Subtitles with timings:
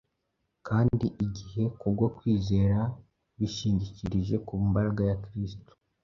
[0.67, 2.79] kandi igihe ku bwo kwizera
[3.37, 5.71] bishingikirije ku mbaraga ya Kristo,